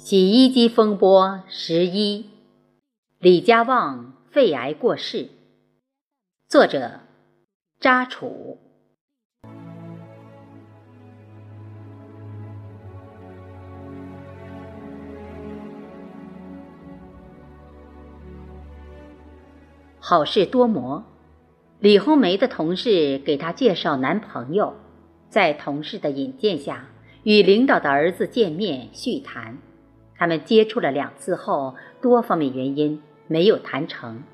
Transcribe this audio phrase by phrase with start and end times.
[0.00, 2.24] 洗衣机风波十一，
[3.18, 5.28] 李家旺肺癌过世。
[6.48, 7.00] 作者：
[7.80, 8.58] 扎楚。
[19.98, 21.04] 好事多磨，
[21.80, 24.74] 李红梅的同事给她介绍男朋友，
[25.28, 26.88] 在同事的引荐下，
[27.24, 29.58] 与领导的儿子见面叙谈。
[30.18, 34.24] 他们接触了两次后，多方面原因没有谈成。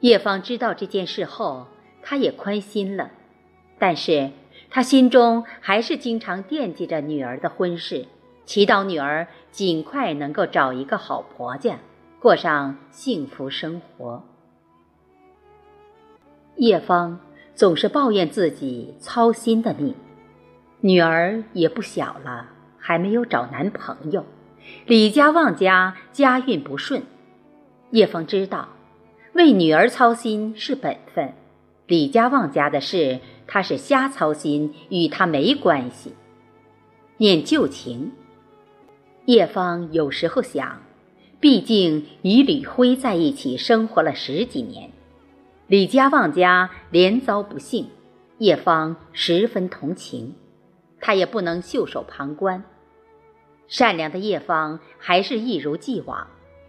[0.00, 1.66] 叶芳知道这件事后，
[2.02, 3.10] 她也宽心了，
[3.78, 4.30] 但是
[4.70, 8.06] 她心中还是经常惦记着女儿的婚事，
[8.46, 11.78] 祈祷女儿尽快能够找一个好婆家，
[12.18, 14.24] 过上幸福生活。
[16.56, 17.20] 叶芳
[17.54, 19.94] 总是抱怨自己操心的命，
[20.80, 24.24] 女儿也不小了，还没有找男朋友。
[24.86, 27.02] 李家旺家家运不顺，
[27.90, 28.68] 叶芳知道，
[29.32, 31.34] 为女儿操心是本分。
[31.86, 36.14] 李家旺家的事，他是瞎操心，与他没关系。
[37.18, 38.12] 念旧情，
[39.26, 40.82] 叶芳有时候想，
[41.38, 44.90] 毕竟与李辉在一起生活了十几年，
[45.66, 47.88] 李家旺家连遭不幸，
[48.38, 50.34] 叶芳十分同情，
[51.00, 52.64] 她也不能袖手旁观。
[53.72, 56.26] 善良的叶芳还是一如既往，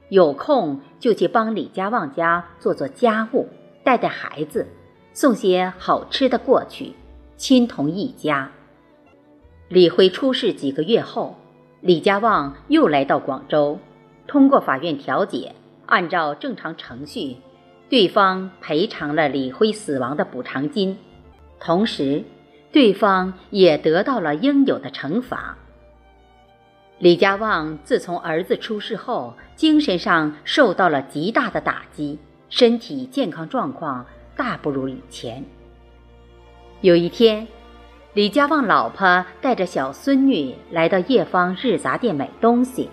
[0.07, 3.49] 有空就去帮李家旺家做做家务，
[3.83, 4.65] 带带孩子，
[5.11, 6.93] 送些好吃的过去，
[7.35, 8.49] 亲同一家。
[9.67, 11.35] 李辉出事几个月后，
[11.81, 13.79] 李家旺又来到广州，
[14.25, 17.35] 通过法院调解，按照正常程序，
[17.89, 20.97] 对方赔偿了李辉死亡的补偿金，
[21.59, 22.23] 同时，
[22.71, 25.57] 对方也得到了应有的惩罚。
[26.99, 32.17] 李家旺自从儿子出事后，精神上受到了极大的打击，
[32.49, 34.05] 身体健康状况
[34.37, 35.43] 大不如以前。
[36.81, 37.47] 有一天，
[38.13, 42.89] 李家旺老婆带着小孙女来到叶芳日杂店买东西，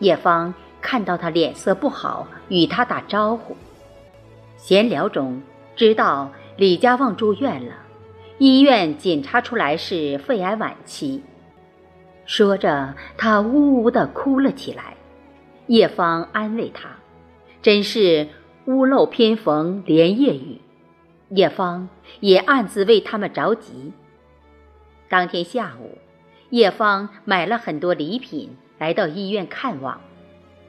[0.00, 3.56] 叶芳看到他脸色不好，与他打招呼。
[4.56, 5.40] 闲聊中，
[5.76, 7.74] 知道李家旺住院了，
[8.38, 11.22] 医院检查出来是肺癌晚期。
[12.28, 14.94] 说着，他呜呜地哭了起来。
[15.66, 16.90] 叶芳安慰他
[17.62, 18.28] ：“真是
[18.66, 20.60] 屋漏偏逢连夜雨。”
[21.30, 21.88] 叶芳
[22.20, 23.94] 也暗自为他们着急。
[25.08, 25.96] 当天下午，
[26.50, 29.98] 叶芳买了很多礼品，来到医院看望。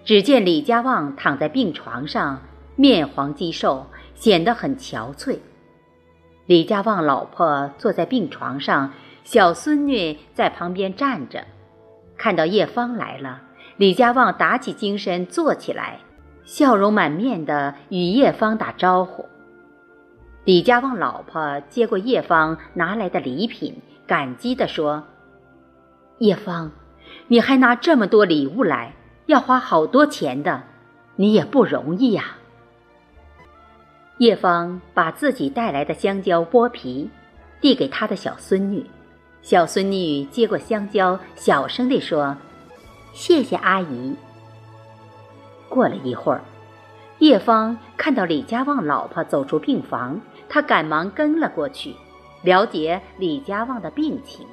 [0.06, 2.42] 只见李家旺躺在病床上，
[2.78, 5.40] 面黄肌瘦，显得很憔悴。
[6.46, 8.94] 李家旺老婆坐在病床上。
[9.24, 11.46] 小孙女在旁边站着，
[12.18, 13.42] 看到叶芳来了，
[13.78, 16.00] 李家旺打起精神坐起来，
[16.44, 19.26] 笑容满面的与叶芳打招呼。
[20.46, 23.76] 李家旺老婆接过叶芳拿来的礼品，
[24.08, 25.04] 感激地说
[26.18, 26.72] ：“叶芳，
[27.28, 28.94] 你还拿这么多礼物来，
[29.28, 30.64] 要花好多钱的，
[31.18, 32.38] 你也不容易呀。”
[34.18, 37.10] 叶芳把自己带来的香蕉剥皮，
[37.62, 38.86] 递给她的小孙女。
[39.42, 42.38] 小孙女接过香蕉，小声地说
[43.14, 44.16] ：“谢谢阿姨。”
[45.70, 46.44] 过了一会儿，
[47.20, 51.96] 叶芳看到李家旺老婆走出病房，她赶忙跟了过去，
[52.44, 54.46] 了解李家旺的病情。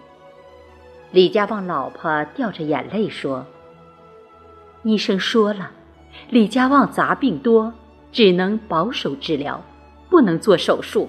[1.10, 3.44] 李家旺老婆掉着眼泪说
[4.82, 5.70] ：“医生说了，
[6.30, 7.72] 李家旺杂病多，
[8.12, 9.62] 只能保守治疗，
[10.08, 11.08] 不能做手术。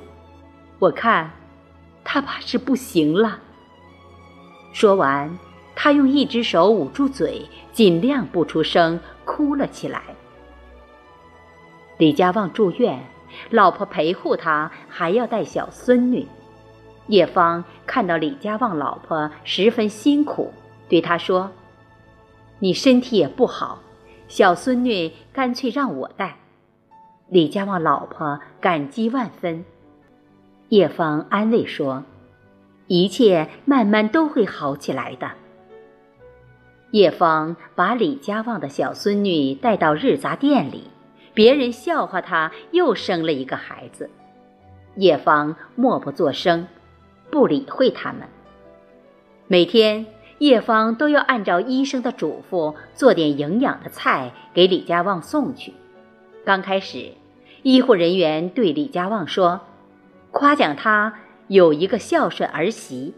[0.79, 1.31] 我看，
[2.03, 3.39] 他怕是不行了。”
[4.79, 5.39] 说完，
[5.75, 10.03] 他用一只手捂住嘴，尽量不出声，哭了起来。
[11.97, 13.03] 李家旺住院，
[13.49, 16.27] 老婆陪护他，还要带小孙女。
[17.07, 20.53] 叶芳看到李家旺老婆十分辛苦，
[20.87, 21.49] 对他说
[22.61, 23.79] ：“你身体也不好，
[24.27, 26.37] 小孙女干脆让我带。”
[27.29, 29.65] 李家旺老婆感激万分。
[30.69, 32.03] 叶芳安慰说。
[32.87, 35.31] 一切慢慢都会好起来的。
[36.91, 40.85] 叶芳把李家旺的小孙女带到日杂店里，
[41.33, 44.09] 别人笑话她又生了一个孩子。
[44.95, 46.67] 叶芳默不作声，
[47.29, 48.21] 不理会他们。
[49.47, 50.05] 每天，
[50.39, 55.73] 叶芳都要按照医生的嘱咐做点营养的菜给李家旺送去。
[56.45, 57.11] 刚开始，
[57.63, 59.59] 医护人员对李家旺说
[60.31, 61.13] ：“夸奖他。”
[61.47, 63.13] 有一个孝顺儿媳，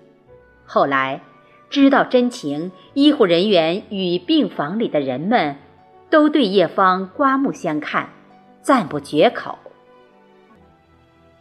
[0.66, 1.22] 后来
[1.70, 5.56] 知道真情，医护人员与病房里的人们
[6.10, 8.10] 都对叶芳刮目相看，
[8.62, 9.58] 赞不绝口。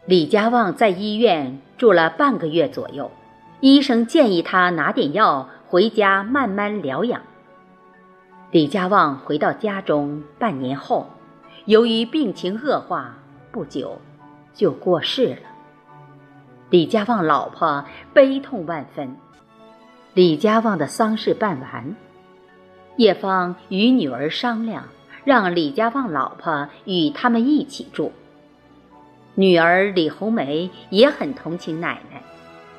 [0.07, 3.11] 李家旺在医院住了半个月左右，
[3.61, 7.21] 医生建议他拿点药回家慢慢疗养。
[8.51, 11.07] 李家旺回到家中半年后，
[11.67, 13.19] 由于病情恶化，
[13.53, 13.99] 不久
[14.55, 15.48] 就过世了。
[16.71, 19.17] 李家旺老婆悲痛万分。
[20.13, 21.97] 李家旺的丧事办完，
[22.97, 24.85] 叶芳与女儿商量，
[25.25, 28.13] 让李家旺老婆与他们一起住。
[29.35, 32.23] 女儿李红梅也很同情奶奶。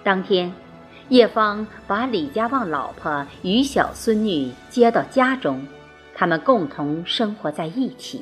[0.04, 0.54] 当天，
[1.08, 5.66] 叶芳把李家旺老婆与小孙女接到家中，
[6.14, 8.22] 他们共同生活在一起。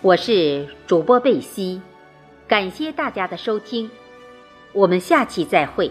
[0.00, 1.82] 我是主播贝西。
[2.52, 3.90] 感谢大家的收听，
[4.74, 5.90] 我们下期再会。